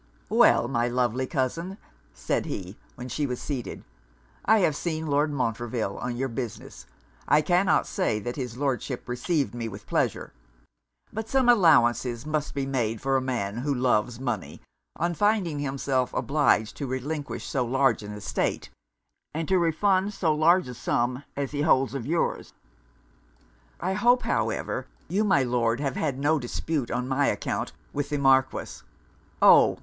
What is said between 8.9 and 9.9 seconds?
received me with